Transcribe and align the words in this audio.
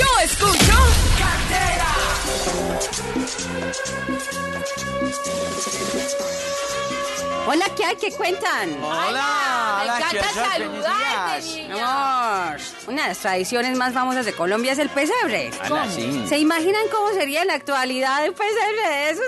Yo 0.00 0.06
escucho. 0.24 0.76
Hola, 7.46 7.64
¿qué 7.76 7.84
hay? 7.84 7.96
¿Qué 7.96 8.12
cuentan? 8.12 8.70
Hola, 8.82 9.78
Me 9.78 9.82
hola, 9.82 9.96
encanta 9.96 10.10
¿qué 10.10 10.18
tal? 10.18 10.34
saludarte, 10.52 11.40
Buenos 11.40 11.56
niña. 11.56 12.44
Amor, 12.46 12.60
una 12.86 13.02
de 13.02 13.08
las 13.08 13.18
tradiciones 13.18 13.76
más 13.76 13.92
famosas 13.92 14.24
de 14.26 14.32
Colombia 14.34 14.72
es 14.72 14.78
el 14.78 14.88
pesebre. 14.90 15.50
Ala, 15.60 15.88
sí. 15.90 16.24
¿Se 16.28 16.38
imaginan 16.38 16.86
cómo 16.92 17.08
sería 17.12 17.40
en 17.42 17.48
la 17.48 17.54
actualidad 17.54 18.28
un 18.28 18.34
pesebre 18.34 18.88
de 18.88 19.10
esos? 19.10 19.24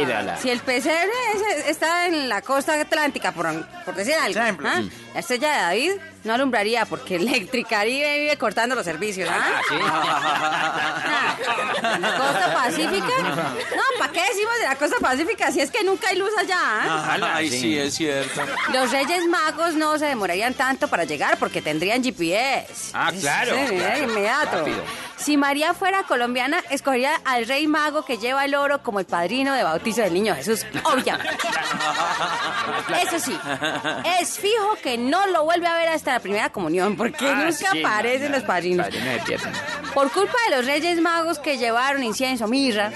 Ah? 0.00 0.36
Si 0.40 0.50
el 0.50 0.60
pesebre 0.60 1.10
es- 1.34 1.66
está 1.68 2.06
en 2.06 2.28
la 2.28 2.42
costa 2.42 2.80
atlántica, 2.80 3.32
por, 3.32 3.46
por 3.84 3.94
decir 3.94 4.14
algo, 4.14 4.40
Ejemplo, 4.40 4.68
¿ah? 4.68 4.76
sí. 4.82 4.90
la 5.14 5.20
estrella 5.20 5.52
de 5.52 5.58
David 5.62 5.92
no 6.24 6.34
alumbraría 6.34 6.84
porque 6.86 7.16
Electricaribe 7.16 8.18
vive 8.20 8.36
cortando 8.36 8.74
los 8.74 8.84
servicios. 8.84 9.28
¿ah? 9.30 9.60
Ah, 9.72 11.36
¿En 11.96 12.02
la 12.02 12.16
costa 12.16 12.52
pacífica? 12.54 13.06
No, 13.22 13.98
¿para 13.98 14.12
qué 14.12 14.20
decimos 14.20 14.54
de 14.60 14.64
la 14.64 14.76
costa 14.76 14.96
pacífica 15.00 15.50
si 15.50 15.60
es 15.60 15.70
que 15.70 15.82
nunca 15.84 16.08
hay 16.08 16.16
luz 16.18 16.30
allá? 16.38 16.56
¿ah? 16.58 17.18
Ay, 17.34 17.50
sí, 17.50 17.78
es 17.78 17.94
cierto. 17.94 18.40
Los 18.72 18.90
Reyes 18.90 19.26
Magos 19.28 19.74
no 19.74 19.98
se 19.98 20.06
demorarían 20.06 20.54
tanto 20.54 20.88
para 20.88 21.04
llegar 21.04 21.36
porque 21.38 21.60
tendrían 21.62 22.02
GPS. 22.02 22.90
Ah, 22.94 23.12
claro, 23.20 23.54
Sí, 23.68 23.76
claro. 23.76 24.02
inmediato. 24.04 24.56
Rápido. 24.58 24.84
Si 25.24 25.36
María 25.36 25.72
fuera 25.72 26.02
colombiana, 26.02 26.58
escogería 26.70 27.12
al 27.24 27.46
Rey 27.46 27.66
Mago 27.68 28.04
que 28.04 28.18
lleva 28.18 28.44
el 28.44 28.54
oro 28.56 28.82
como 28.82 28.98
el 28.98 29.06
padrino 29.06 29.54
de 29.54 29.62
bautizo 29.62 30.00
del 30.02 30.14
niño 30.14 30.34
Jesús. 30.34 30.66
Obviamente. 30.84 31.36
Eso 33.02 33.18
sí, 33.18 33.38
es 34.20 34.38
fijo 34.38 34.76
que 34.82 34.98
no 34.98 35.26
lo 35.28 35.44
vuelve 35.44 35.66
a 35.66 35.74
ver 35.76 35.88
hasta 35.88 36.12
la 36.14 36.20
primera 36.20 36.50
comunión 36.50 36.96
porque 36.96 37.28
Ah, 37.28 37.34
nunca 37.36 37.70
sí, 37.72 37.82
aparecen 37.84 38.30
no, 38.32 38.38
los 38.38 38.46
padrinos. 38.46 38.86
Por 39.94 40.10
culpa 40.10 40.36
de 40.48 40.56
los 40.56 40.66
Reyes 40.66 41.00
Magos 41.00 41.38
que 41.38 41.56
llevaron 41.56 42.02
incienso, 42.02 42.48
mirra, 42.48 42.92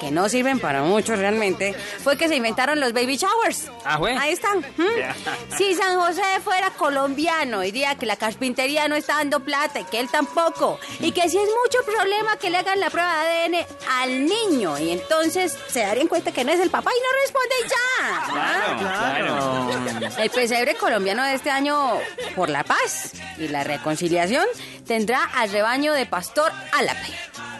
que 0.00 0.10
no 0.10 0.28
sirven 0.28 0.58
para 0.58 0.82
mucho 0.82 1.16
realmente, 1.16 1.74
fue 2.02 2.16
que 2.16 2.28
se 2.28 2.36
inventaron 2.36 2.80
los 2.80 2.92
baby 2.92 3.16
showers. 3.16 3.70
Ah, 3.84 3.98
¿fue? 3.98 4.16
Ahí 4.16 4.32
están. 4.32 4.58
¿Mm? 4.58 5.56
Si 5.56 5.74
San 5.74 5.98
José 5.98 6.22
fuera 6.42 6.70
colombiano, 6.70 7.60
diría 7.60 7.94
que 7.96 8.06
la 8.06 8.16
carpintería 8.16 8.88
no 8.88 8.96
está 8.96 9.14
dando 9.14 9.40
plata 9.40 9.80
y 9.80 9.84
que 9.84 10.00
él 10.00 10.08
tampoco. 10.08 10.78
Y 11.00 11.12
que 11.12 11.28
si 11.28 11.38
es 11.38 11.48
mucho 11.64 11.84
problema 11.84 12.36
que 12.36 12.50
le 12.50 12.58
hagan 12.58 12.80
la 12.80 12.90
prueba 12.90 13.24
de 13.24 13.44
ADN 13.44 13.66
al 14.00 14.26
niño. 14.26 14.78
Y 14.78 14.90
entonces 14.90 15.56
se 15.68 15.80
darían 15.80 16.08
cuenta 16.08 16.32
que 16.32 16.44
no 16.44 16.52
es 16.52 16.60
el 16.60 16.70
papá 16.70 16.90
y 16.90 17.00
no 17.00 17.08
responde 17.24 17.54
y 17.60 17.68
ya. 17.68 18.32
Claro, 18.32 19.68
claro. 19.98 20.22
El 20.22 20.30
pesebre 20.30 20.74
colombiano 20.74 21.22
de 21.24 21.34
este 21.34 21.50
año, 21.50 21.98
por 22.36 22.48
la 22.48 22.64
paz 22.64 23.12
y 23.38 23.48
la 23.48 23.64
reconciliación, 23.64 24.44
tendrá 24.86 25.24
al 25.24 25.50
rebaño 25.50 25.92
de 25.92 26.06
Pastor 26.06 26.52
Álape. 26.72 27.12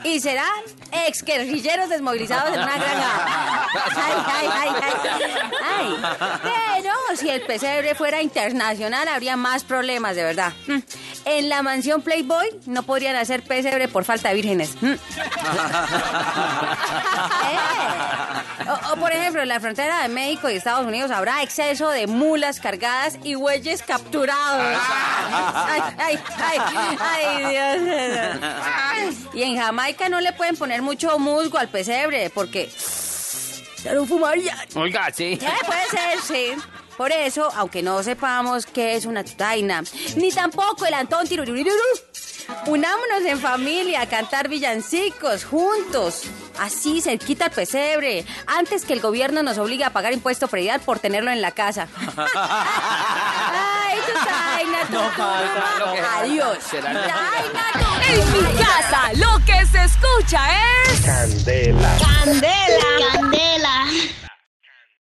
Y 0.05 0.20
serán 0.20 0.62
ex 1.06 1.22
guerrilleros 1.22 1.88
desmovilizados 1.88 2.55
en 2.55 2.62
una 2.62 2.77
granja. 2.77 3.66
Ay, 3.97 4.14
ay, 4.27 4.48
ay, 4.52 4.70
ay. 4.83 4.94
Ay, 5.64 6.83
pero 6.83 7.16
si 7.16 7.28
el 7.30 7.42
pesebre 7.42 7.94
fuera 7.94 8.20
internacional, 8.22 9.08
habría 9.08 9.36
más 9.36 9.64
problemas, 9.64 10.14
de 10.14 10.25
verdad. 10.25 10.52
En 11.25 11.48
la 11.48 11.62
mansión 11.62 12.03
Playboy 12.03 12.47
no 12.67 12.83
podrían 12.83 13.17
hacer 13.17 13.42
pesebre 13.42 13.89
por 13.89 14.05
falta 14.05 14.28
de 14.28 14.34
vírgenes. 14.34 14.77
Mm. 14.80 14.94
Eh. 17.47 18.69
O, 18.69 18.92
o, 18.92 18.97
por 18.97 19.12
ejemplo, 19.12 19.42
en 19.42 19.48
la 19.48 19.61
frontera 19.61 20.03
de 20.03 20.08
México 20.08 20.48
y 20.48 20.55
Estados 20.55 20.86
Unidos 20.86 21.11
habrá 21.11 21.42
exceso 21.42 21.91
de 21.91 22.06
mulas 22.06 22.61
cargadas 22.61 23.19
y 23.22 23.34
bueyes 23.34 23.83
capturados. 23.83 24.78
Ay, 25.31 25.83
ay, 25.98 26.19
ay, 26.39 26.58
ay, 27.00 27.81
Dios. 29.11 29.16
Y 29.34 29.42
en 29.42 29.56
Jamaica 29.56 30.09
no 30.09 30.20
le 30.20 30.33
pueden 30.33 30.56
poner 30.56 30.83
mucho 30.83 31.19
musgo 31.19 31.59
al 31.59 31.69
pesebre 31.69 32.31
porque 32.31 32.70
se 32.70 33.92
lo 33.92 34.06
fumarían. 34.06 34.56
Oiga, 34.75 35.11
sí. 35.12 35.38
Eh, 35.41 35.48
puede 35.66 35.86
ser, 35.91 36.20
sí. 36.22 36.53
Por 36.97 37.10
eso, 37.12 37.50
aunque 37.56 37.82
no 37.82 38.03
sepamos 38.03 38.66
qué 38.66 38.94
es 38.97 39.05
una 39.05 39.25
tutaina, 39.25 39.82
ni 40.16 40.31
tampoco 40.31 40.87
el 40.87 40.94
Antón 40.94 41.27
Tiruriruru, 41.27 41.75
unámonos 42.66 43.22
en 43.27 43.41
familia 43.41 44.03
a 44.03 44.06
cantar 44.09 44.49
villancicos 44.49 45.44
juntos, 45.44 46.22
así 46.60 47.00
cerquita 47.00 47.47
al 47.47 47.50
pesebre, 47.50 48.25
antes 48.47 48.84
que 48.84 48.93
el 48.93 49.00
gobierno 49.00 49.43
nos 49.43 49.59
obligue 49.59 49.83
a 49.84 49.91
pagar 49.91 50.12
impuesto 50.12 50.47
predial 50.47 50.81
por 50.81 50.99
tenerlo 51.00 51.31
en 51.33 51.43
la 51.43 51.50
casa. 51.50 51.88
Ay, 52.16 53.99
tutaina, 54.06 54.81
tuturuma. 54.87 56.19
Adiós. 56.19 56.59
Será- 56.71 56.91
Tutaina, 56.93 57.65
En 58.09 58.33
mi 58.33 58.53
casa, 58.62 59.12
lo 59.15 59.44
que 59.44 59.66
se 59.66 59.83
escucha 59.84 60.41
es. 60.87 61.00
Candela. 61.00 61.97
Candela. 61.99 62.84
Candela. 63.12 63.44